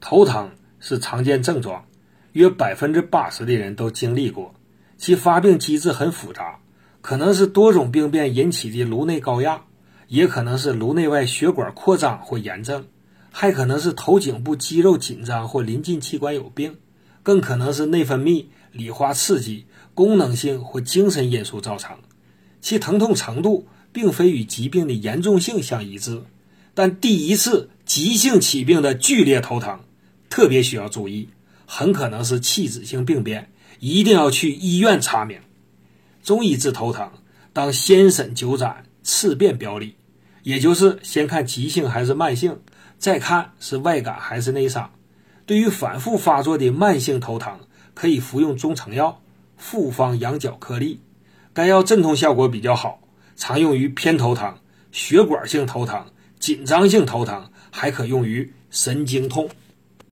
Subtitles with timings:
[0.00, 1.84] 头疼是常见症状，
[2.32, 4.54] 约百分之八十的人都经历过。
[4.96, 6.58] 其发病机制很复杂，
[7.00, 9.62] 可能是多种病变引起的颅内高压，
[10.08, 12.86] 也可能是颅内外血管扩张或炎症，
[13.30, 16.76] 还可能是头颈部肌肉紧张或临近器官有病，
[17.22, 21.96] 更可能是内分泌、理化刺激、功能性或精神因素造成。
[22.60, 26.22] 其疼痛程度并非与疾病的严重性相一致，
[26.74, 29.80] 但第一次急性起病的剧烈头疼
[30.30, 31.28] 特别需要注意，
[31.66, 33.50] 很可能是器质性病变。
[33.80, 35.38] 一定要去医院查明。
[36.22, 37.10] 中医治头疼，
[37.52, 38.70] 当先审九诊，
[39.02, 39.96] 次辨表里，
[40.42, 42.60] 也就是先看急性还是慢性，
[42.98, 44.90] 再看是外感还是内伤。
[45.46, 47.58] 对于反复发作的慢性头疼，
[47.94, 49.22] 可以服用中成药
[49.56, 51.00] 复方羊角颗粒，
[51.54, 53.00] 该药镇痛效果比较好，
[53.34, 54.54] 常用于偏头疼、
[54.92, 56.04] 血管性头疼、
[56.38, 59.48] 紧张性头疼，还可用于神经痛。